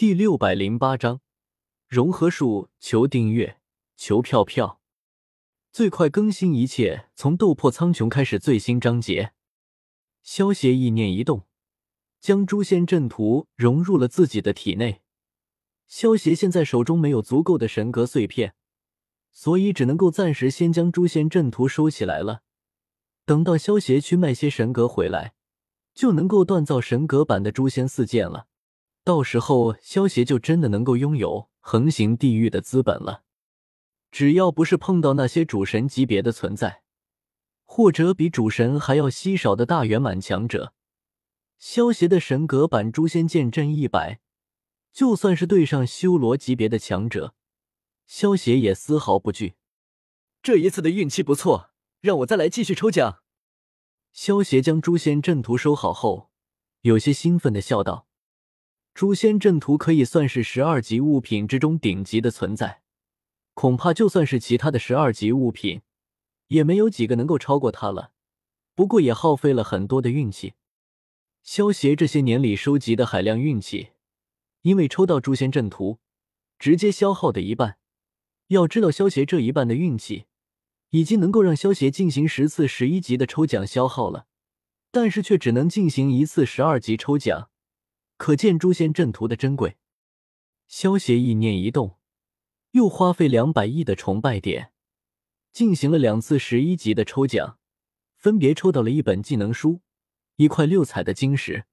[0.00, 1.20] 第六百零八章
[1.86, 3.58] 融合术，求订阅，
[3.98, 4.80] 求票票，
[5.70, 9.34] 最快更新一切，从斗破苍穹开始最新章节。
[10.22, 11.42] 萧协意念一动，
[12.18, 15.02] 将诛仙阵图融入了自己的体内。
[15.86, 18.54] 萧协现在手中没有足够的神格碎片，
[19.30, 22.40] 所以只能够暂时先将诛仙阵图收起来了。
[23.26, 25.34] 等到萧协去卖些神格回来，
[25.92, 28.46] 就能够锻造神格版的诛仙四剑了。
[29.10, 33.24] 到时候，萧协就真的能够拥有横行地狱的资本了。
[34.12, 36.84] 只要不是碰到那些主神级别的存在，
[37.64, 40.74] 或者比主神还要稀少的大圆满强者，
[41.58, 44.20] 萧协的神格版诛仙剑阵一百，
[44.92, 47.34] 就算是对上修罗级别的强者，
[48.06, 49.54] 萧协也丝毫不惧。
[50.40, 53.24] 这一次的运气不错，让我再来继续抽奖。
[54.12, 56.30] 萧协将诛仙阵图收好后，
[56.82, 58.06] 有些兴奋的笑道。
[58.94, 62.82] 诛仙阵图可以算是十二级物品之中顶级的存在，
[63.54, 65.82] 恐怕就算是其他的十二级物品，
[66.48, 68.12] 也没有几个能够超过它了。
[68.74, 70.54] 不过也耗费了很多的运气。
[71.42, 73.90] 萧协这些年里收集的海量运气，
[74.62, 75.98] 因为抽到诛仙阵图，
[76.58, 77.78] 直接消耗的一半。
[78.48, 80.24] 要知道，萧协这一半的运气，
[80.90, 84.26] 已经能够让萧协进行十次十一级的抽奖消耗了，
[84.90, 87.49] 但是却只能进行一次十二级抽奖。
[88.20, 89.78] 可见诛仙阵图的珍贵。
[90.68, 91.96] 萧协意念一动，
[92.72, 94.72] 又花费两百亿的崇拜点，
[95.52, 97.58] 进行了两次十一级的抽奖，
[98.18, 99.80] 分别抽到了一本技能书、
[100.36, 101.64] 一块六彩的晶石。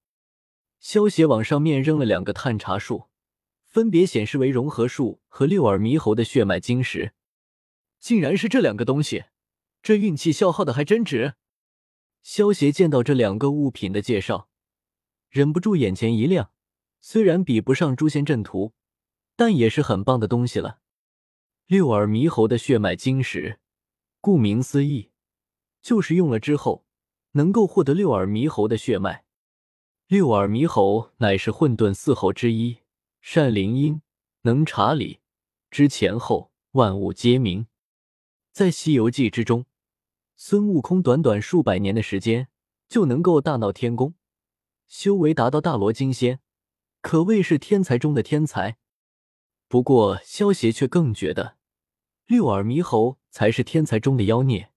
[0.80, 3.08] 萧协往上面扔了两个探查术，
[3.66, 7.12] 分别显示为融合术和六耳猕猴的血脉晶石。
[8.00, 9.26] 竟然是这两个东西，
[9.82, 11.34] 这运气消耗的还真值。
[12.24, 14.47] 萧协见到这两个物品的介绍。
[15.38, 16.50] 忍不住眼前一亮，
[17.00, 18.74] 虽然比不上诛仙阵图，
[19.36, 20.80] 但也是很棒的东西了。
[21.68, 23.60] 六耳猕猴的血脉晶石，
[24.20, 25.12] 顾名思义，
[25.84, 26.88] 就是用了之后
[27.34, 29.26] 能够获得六耳猕猴的血脉。
[30.08, 32.80] 六耳猕猴乃是混沌四猴之一，
[33.22, 34.02] 善灵音，
[34.42, 35.20] 能查理，
[35.70, 37.68] 知前后，万物皆明。
[38.52, 39.68] 在《西游记》之中，
[40.36, 42.48] 孙悟空短短数百年的时间
[42.90, 44.16] 就能够大闹天宫。
[44.88, 46.40] 修为达到大罗金仙，
[47.02, 48.78] 可谓是天才中的天才。
[49.68, 51.58] 不过萧协却更觉得
[52.26, 54.72] 六耳猕猴才是天才中的妖孽。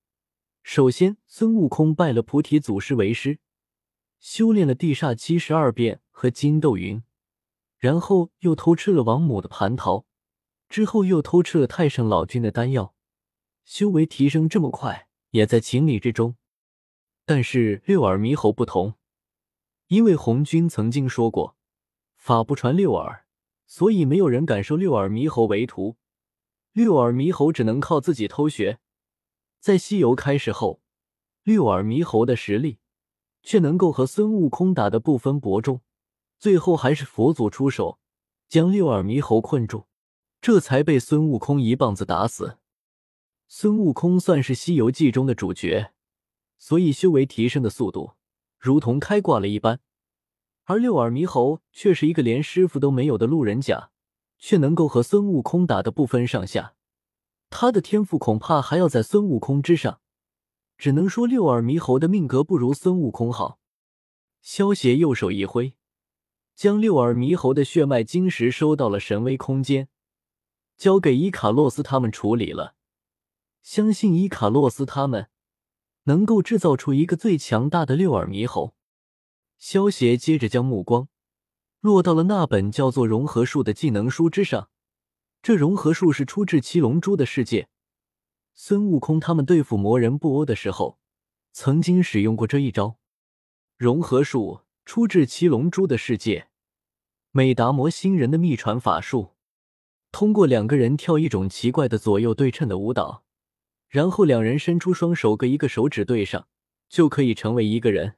[0.63, 3.39] 首先，孙悟空拜了菩提祖师为师，
[4.19, 7.03] 修炼了地煞七十二变和筋斗云，
[7.79, 10.05] 然后又偷吃了王母的蟠桃，
[10.69, 12.95] 之后又偷吃了太上老君的丹药，
[13.65, 16.37] 修为提升这么快，也在情理之中。
[17.25, 19.00] 但是六耳猕猴不同。
[19.91, 21.57] 因为红军曾经说过，
[22.17, 23.27] 法不传六耳，
[23.67, 25.97] 所以没有人敢收六耳猕猴为徒。
[26.71, 28.79] 六耳猕猴只能靠自己偷学。
[29.59, 30.81] 在西游开始后，
[31.43, 32.79] 六耳猕猴的实力
[33.43, 35.81] 却能够和孙悟空打得不分伯仲，
[36.39, 37.99] 最后还是佛祖出手
[38.49, 39.89] 将六耳猕猴困住，
[40.41, 42.59] 这才被孙悟空一棒子打死。
[43.49, 45.91] 孙悟空算是西游记中的主角，
[46.59, 48.13] 所以修为提升的速度。
[48.61, 49.81] 如同开挂了一般，
[50.65, 53.91] 而六耳猕猴却是一个连师傅都没有的路人甲，
[54.39, 56.75] 却能够和孙悟空打得不分上下。
[57.49, 60.03] 他的天赋恐怕还要在孙悟空之上，
[60.77, 63.59] 只能说六耳猕猴的命格不如孙悟空好。
[64.43, 65.75] 萧协右手一挥，
[66.55, 69.89] 将六耳猕猴的血脉晶石收到了神威空间，
[70.77, 72.75] 交给伊卡洛斯他们处理了。
[73.63, 75.31] 相信伊卡洛斯他们。
[76.05, 78.75] 能够制造出一个最强大的六耳猕猴。
[79.59, 81.09] 萧协接着将目光
[81.81, 84.71] 落到了那本叫做融合术的技能书之上。
[85.43, 87.69] 这融合术是出自七龙珠的世界，
[88.55, 90.99] 孙悟空他们对付魔人布欧的时候，
[91.53, 92.99] 曾经使用过这一招。
[93.79, 96.49] 融合术出自七龙珠的世界，
[97.31, 99.31] 美达摩星人的秘传法术，
[100.13, 103.25] 通过两个人跳一种奇怪的左右对称的舞蹈。
[103.91, 106.47] 然后两人伸出双手，各一个手指对上，
[106.89, 108.15] 就可以成为一个人。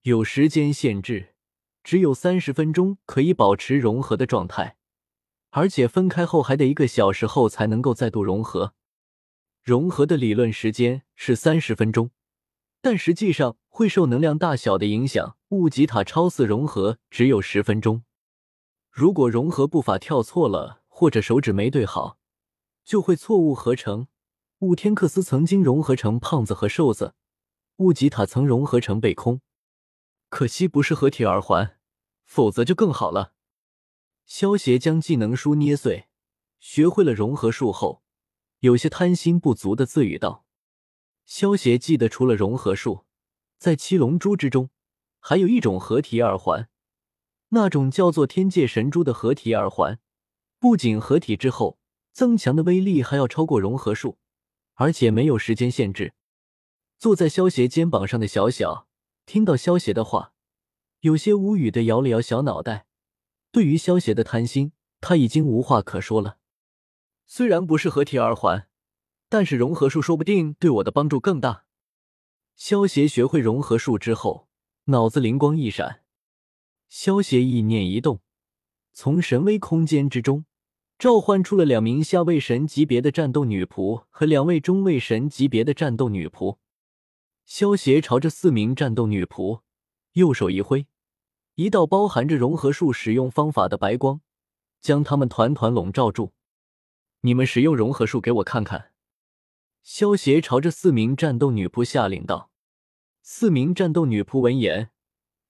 [0.00, 1.34] 有时间限制，
[1.84, 4.78] 只有三十分钟可以保持融合的状态，
[5.50, 8.72] 而且分开后还得一个小时后才能够再度融合。
[9.62, 12.10] 融合的理论时间是三十分钟，
[12.80, 18.04] 但实际上会受能量大小的影响，物吉塔超似融合只有十分钟。
[18.90, 22.16] 如果融合步伐跳错了，或者手指没对好，
[22.86, 24.08] 就会错误合成。
[24.60, 27.14] 雾天克斯曾经融合成胖子和瘦子，
[27.76, 29.40] 雾吉塔曾融合成贝空，
[30.28, 31.78] 可惜不是合体耳环，
[32.24, 33.34] 否则就更好了。
[34.26, 36.08] 萧协将技能书捏碎，
[36.58, 38.02] 学会了融合术后，
[38.58, 40.44] 有些贪心不足的自语道
[41.24, 43.04] ：“萧协记得，除了融合术，
[43.58, 44.70] 在七龙珠之中，
[45.20, 46.68] 还有一种合体耳环，
[47.50, 50.00] 那种叫做天界神珠的合体耳环，
[50.58, 51.78] 不仅合体之后
[52.12, 54.18] 增强的威力还要超过融合术，
[54.78, 56.14] 而且没有时间限制。”
[56.98, 58.88] 坐在萧协肩膀上的小小
[59.24, 60.32] 听到萧协的话，
[61.00, 62.86] 有些无语的摇了摇小脑袋。
[63.52, 66.38] 对于萧协的贪心，他已经无话可说了。
[67.26, 68.68] 虽然不是合体耳环，
[69.28, 71.64] 但是融合术说不定对我的帮助更大。
[72.56, 74.48] 萧协学会融合术之后，
[74.86, 76.02] 脑子灵光一闪，
[76.88, 78.20] 萧协意念一动，
[78.92, 80.44] 从神威空间之中
[80.98, 86.56] 召唤出了两名下位神级别的战斗女仆和两位中位神级别的战斗女仆。
[87.44, 89.60] 萧协朝着四名战斗女仆，
[90.14, 90.88] 右手一挥，
[91.54, 94.20] 一道包含着融合术使用方法的白光，
[94.80, 96.32] 将他们团团笼罩住。
[97.20, 98.90] 你们使用融合术给我看看。
[99.84, 102.50] 萧协朝着四名战斗女仆下令道。
[103.22, 104.90] 四名战斗女仆闻言，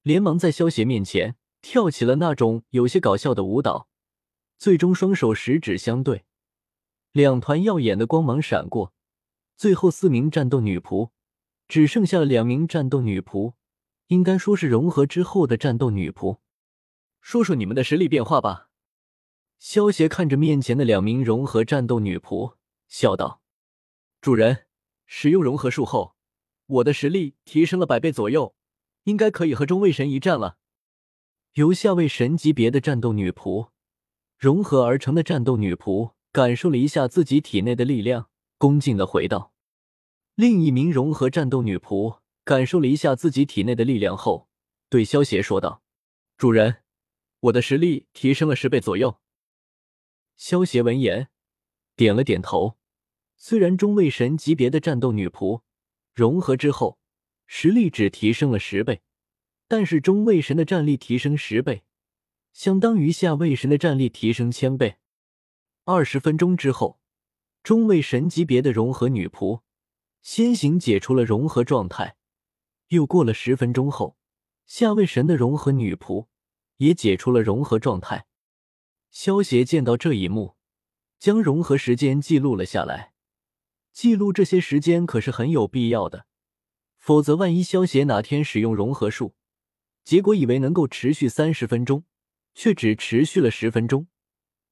[0.03, 3.88] 连忙在萧协面前跳起了那种有些搞笑的舞蹈，
[4.58, 6.25] 最终双手十指相对，
[7.12, 8.93] 两团耀眼的光芒闪过，
[9.56, 11.10] 最后四名战斗女仆。
[11.69, 13.52] 只剩下了两名战斗女仆，
[14.06, 16.38] 应该说是融合之后的战斗女仆。
[17.20, 18.70] 说说你们的实力变化吧。
[19.58, 22.54] 萧协看着面前的两名融合战斗女仆，
[22.87, 23.43] 笑道
[24.22, 24.64] ：“主人，
[25.04, 26.16] 使用融合术后，
[26.66, 28.54] 我的实力提升了百倍左右，
[29.02, 30.56] 应该可以和中位神一战了。”
[31.54, 33.69] 由下位神级别的战斗女仆
[34.38, 39.52] 融合而成的战斗女仆，感受了一下自己体内的力量，恭敬的回道。
[40.37, 44.49] 另一名融合战斗女仆感受了一下自己体内的力量后，
[44.88, 45.82] 对萧协说道
[46.38, 46.85] ：“主人，
[47.40, 49.19] 我的实力提升了十倍左右。”
[50.38, 51.31] 萧协闻言
[51.96, 52.79] 点了点头。
[53.37, 55.62] 虽然中位神级别的战斗女仆
[56.14, 56.99] 融合之后
[57.46, 59.02] 实力只提升了十倍，
[59.67, 61.82] 但是中位神的战力提升十倍，
[62.58, 64.96] 相当于下位神的战力提升千倍。
[65.84, 66.99] 二十分钟之后，
[67.62, 69.60] 中位神级别的融合女仆。
[70.22, 72.16] 先行解除了融合状态，
[72.88, 74.16] 又过了十分钟后，
[74.66, 76.26] 下位神的融合女仆
[76.78, 78.26] 也解除了融合状态。
[79.12, 80.56] 萧协见到这一幕，
[81.20, 83.12] 将融合时间记录了下来。
[83.93, 86.26] 记录这些时间可是很有必要的，
[86.96, 89.37] 否则万一萧协哪天使用融合术，
[90.02, 92.02] 结果以为能够持续三十分钟，
[92.55, 94.09] 却只持续了十分钟，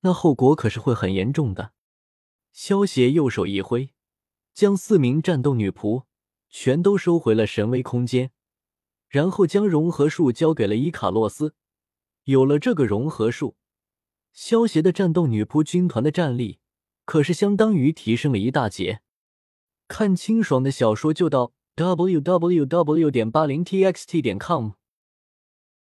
[0.01, 1.73] 那后果可是会很严重的。
[2.53, 3.91] 萧协右手一挥。
[4.55, 6.05] 将四名战斗女仆
[6.49, 8.31] 全都收回了神威空间，
[9.07, 11.55] 然后将融合术交给了伊卡洛斯。
[12.25, 13.59] 有了这个融合术，
[14.33, 16.59] 萧协的战斗女仆军团的战力
[17.05, 19.03] 可是相当于提升了一大截。
[19.89, 23.11] 看清爽的小说就到 w w w.
[23.11, 24.71] 点八零 t x t 点 com。